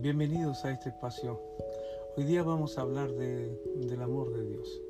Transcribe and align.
Bienvenidos 0.00 0.64
a 0.64 0.70
este 0.70 0.90
espacio. 0.90 1.40
Hoy 2.16 2.22
día 2.22 2.44
vamos 2.44 2.78
a 2.78 2.82
hablar 2.82 3.10
de, 3.10 3.48
del 3.74 4.00
amor 4.00 4.32
de 4.32 4.44
Dios. 4.44 4.80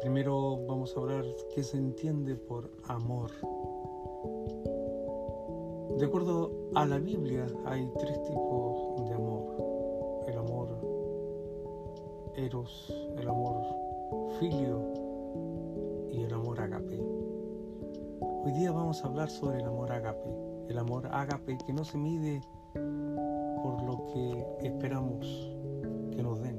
Primero 0.00 0.64
vamos 0.68 0.96
a 0.96 1.00
hablar 1.00 1.24
qué 1.52 1.64
se 1.64 1.78
entiende 1.78 2.36
por 2.36 2.70
amor. 2.84 3.32
De 5.98 6.06
acuerdo 6.06 6.70
a 6.76 6.86
la 6.86 7.00
Biblia 7.00 7.48
hay 7.66 7.90
tres 7.98 8.22
tipos 8.22 9.08
de 9.08 9.14
amor. 9.14 10.24
El 10.28 10.38
amor 10.38 10.68
eros, 12.36 12.94
el 13.16 13.28
amor 13.28 13.64
filio 14.38 14.92
y 16.12 16.22
el 16.22 16.32
amor 16.32 16.60
agape. 16.60 17.00
Hoy 18.20 18.52
día 18.52 18.70
vamos 18.70 19.02
a 19.02 19.08
hablar 19.08 19.28
sobre 19.28 19.58
el 19.58 19.64
amor 19.64 19.90
agape. 19.90 20.30
El 20.68 20.78
amor 20.78 21.08
agape 21.08 21.58
que 21.66 21.72
no 21.72 21.84
se 21.84 21.98
mide 21.98 22.40
por 23.68 23.82
lo 23.82 24.06
que 24.06 24.66
esperamos 24.66 25.26
que 26.16 26.22
nos 26.22 26.40
den. 26.40 26.56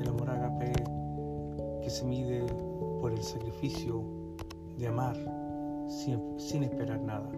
El 0.00 0.08
amor 0.08 0.28
agape 0.28 0.72
que 1.82 1.88
se 1.88 2.04
mide 2.04 2.44
por 3.00 3.12
el 3.12 3.22
sacrificio 3.22 4.02
de 4.76 4.88
amar 4.88 5.16
sin, 5.86 6.18
sin 6.40 6.64
esperar 6.64 7.00
nada. 7.00 7.30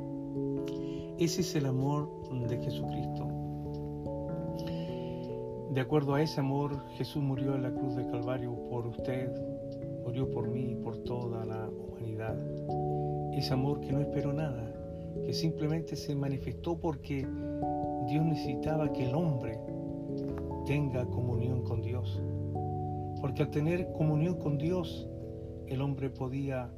Ese 1.19 1.43
es 1.43 1.55
el 1.55 1.67
amor 1.67 2.09
de 2.49 2.57
Jesucristo. 2.57 3.29
De 5.73 5.81
acuerdo 5.83 6.15
a 6.15 6.23
ese 6.23 6.41
amor, 6.41 6.83
Jesús 6.97 7.23
murió 7.23 7.57
en 7.57 7.63
la 7.63 7.75
cruz 7.75 7.95
de 7.95 8.07
Calvario 8.07 8.55
por 8.71 8.87
usted, 8.87 9.31
murió 10.03 10.31
por 10.31 10.49
mí 10.49 10.71
y 10.71 10.75
por 10.77 10.97
toda 11.05 11.45
la 11.45 11.69
humanidad. 11.69 12.39
Ese 13.35 13.53
amor 13.53 13.81
que 13.81 13.93
no 13.93 14.01
esperó 14.01 14.33
nada, 14.33 14.73
que 15.27 15.35
simplemente 15.35 15.95
se 15.95 16.15
manifestó 16.15 16.79
porque 16.79 17.27
Dios 18.07 18.25
necesitaba 18.25 18.93
que 18.93 19.09
el 19.09 19.15
hombre 19.15 19.59
tenga 20.65 21.07
comunión 21.07 21.63
con 21.63 21.83
Dios. 21.83 22.23
Porque 23.21 23.43
al 23.43 23.51
tener 23.51 23.93
comunión 23.93 24.39
con 24.39 24.59
Dios, 24.59 25.09
el 25.67 25.81
hombre 25.81 26.11
podía 26.11 26.71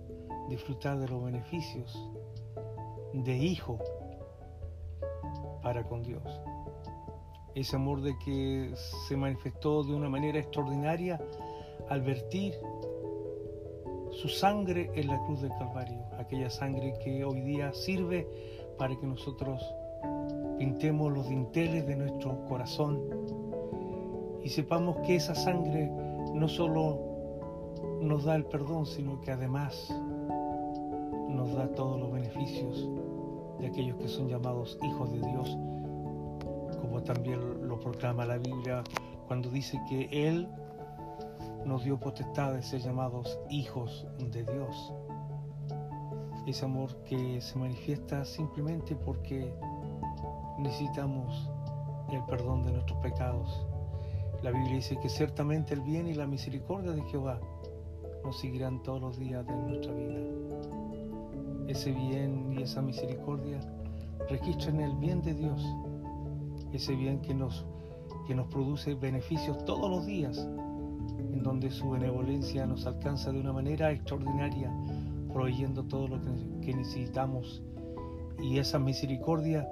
disfrutar 0.49 0.99
de 0.99 1.09
los 1.09 1.23
beneficios 1.23 2.11
de 3.13 3.37
hijo 3.37 3.79
para 5.63 5.85
con 5.85 6.03
Dios. 6.03 6.23
Ese 7.55 7.77
amor 7.77 8.03
de 8.03 8.17
que 8.25 8.73
se 9.09 9.17
manifestó 9.17 9.83
de 9.83 9.95
una 9.95 10.09
manera 10.09 10.39
extraordinaria 10.39 11.21
al 11.89 12.03
vertir 12.03 12.55
su 14.11 14.29
sangre 14.29 14.91
en 14.95 15.09
la 15.09 15.19
cruz 15.25 15.43
del 15.43 15.51
Calvario, 15.59 16.05
aquella 16.19 16.51
sangre 16.51 16.95
que 17.03 17.25
hoy 17.25 17.41
día 17.41 17.73
sirve 17.73 18.27
para 18.79 18.97
que 18.97 19.07
nosotros 19.07 19.63
pintemos 20.59 21.13
los 21.13 21.29
dinteles 21.29 21.87
de 21.87 21.97
nuestro 21.97 22.45
corazón 22.47 23.01
y 24.43 24.49
sepamos 24.49 24.97
que 24.99 25.17
esa 25.17 25.35
sangre 25.35 25.91
no 26.35 26.49
solo 26.49 26.99
nos 28.01 28.25
da 28.25 28.35
el 28.35 28.45
perdón, 28.45 28.87
sino 28.87 29.21
que 29.21 29.31
además 29.31 29.95
nos 31.29 31.55
da 31.55 31.69
todos 31.75 32.01
los 32.01 32.11
beneficios 32.13 32.89
de 33.59 33.67
aquellos 33.67 33.97
que 33.97 34.09
son 34.09 34.29
llamados 34.29 34.79
hijos 34.83 35.13
de 35.13 35.21
Dios, 35.21 35.57
como 36.81 37.03
también 37.03 37.69
lo 37.69 37.79
proclama 37.79 38.25
la 38.25 38.39
Biblia 38.39 38.83
cuando 39.27 39.51
dice 39.51 39.81
que 39.89 40.09
Él 40.11 40.49
nos 41.65 41.85
dio 41.85 41.99
potestad 41.99 42.55
de 42.55 42.63
ser 42.63 42.81
llamados 42.81 43.39
hijos 43.51 44.07
de 44.19 44.45
Dios. 44.45 44.93
Ese 46.47 46.65
amor 46.65 46.97
que 47.05 47.41
se 47.41 47.59
manifiesta 47.59 48.25
simplemente 48.25 48.97
porque 48.97 49.53
necesitamos 50.59 51.51
el 52.11 52.25
perdón 52.25 52.65
de 52.65 52.73
nuestros 52.73 52.99
pecados. 53.01 53.67
La 54.43 54.51
Biblia 54.51 54.77
dice 54.77 54.99
que 54.99 55.09
ciertamente 55.09 55.75
el 55.75 55.81
bien 55.81 56.07
y 56.07 56.15
la 56.15 56.27
misericordia 56.27 56.93
de 56.93 57.03
Jehová 57.03 57.41
nos 58.25 58.39
seguirán 58.39 58.83
todos 58.83 59.01
los 59.01 59.19
días 59.19 59.47
de 59.47 59.55
nuestra 59.55 59.93
vida. 59.93 60.19
Ese 61.67 61.93
bien 61.93 62.53
y 62.53 62.63
esa 62.63 62.81
misericordia 62.81 63.61
registran 64.29 64.81
el 64.81 64.95
bien 64.97 65.23
de 65.23 65.35
Dios, 65.35 65.63
ese 66.73 66.95
bien 66.95 67.21
que 67.21 67.35
nos, 67.35 67.67
que 68.27 68.35
nos 68.35 68.47
produce 68.49 68.95
beneficios 68.95 69.65
todos 69.65 69.91
los 69.91 70.07
días, 70.07 70.39
en 70.39 71.43
donde 71.43 71.71
su 71.71 71.91
benevolencia 71.91 72.67
nos 72.67 72.87
alcanza 72.87 73.33
de 73.33 73.41
una 73.41 73.53
manera 73.53 73.91
extraordinaria, 73.93 74.73
proveyendo 75.33 75.85
todo 75.85 76.09
lo 76.09 76.21
que, 76.21 76.61
que 76.67 76.75
necesitamos. 76.75 77.63
Y 78.41 78.59
esa 78.59 78.79
misericordia 78.79 79.69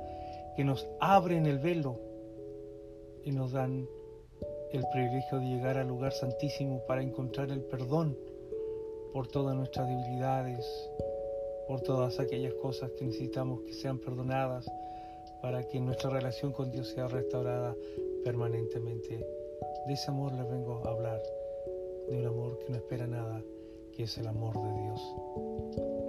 que 0.56 0.64
nos 0.64 0.88
abren 1.00 1.46
el 1.46 1.58
velo 1.58 2.00
y 3.22 3.32
nos 3.32 3.52
dan 3.52 3.86
el 4.72 4.84
privilegio 4.92 5.38
de 5.38 5.46
llegar 5.46 5.78
al 5.78 5.88
lugar 5.88 6.12
santísimo 6.12 6.82
para 6.86 7.02
encontrar 7.02 7.50
el 7.50 7.62
perdón 7.62 8.16
por 9.12 9.28
todas 9.28 9.54
nuestras 9.56 9.88
debilidades, 9.88 10.66
por 11.68 11.80
todas 11.82 12.18
aquellas 12.18 12.54
cosas 12.54 12.90
que 12.92 13.04
necesitamos 13.04 13.60
que 13.62 13.74
sean 13.74 13.98
perdonadas 13.98 14.66
para 15.42 15.62
que 15.64 15.80
nuestra 15.80 16.10
relación 16.10 16.52
con 16.52 16.70
Dios 16.70 16.88
sea 16.88 17.08
restaurada 17.08 17.76
permanentemente. 18.24 19.18
De 19.86 19.92
ese 19.92 20.10
amor 20.10 20.32
les 20.32 20.48
vengo 20.48 20.82
a 20.84 20.90
hablar, 20.90 21.22
de 22.08 22.18
un 22.18 22.26
amor 22.26 22.58
que 22.58 22.70
no 22.70 22.76
espera 22.76 23.06
nada, 23.06 23.42
que 23.92 24.04
es 24.04 24.18
el 24.18 24.26
amor 24.26 24.54
de 24.54 24.82
Dios. 24.82 26.05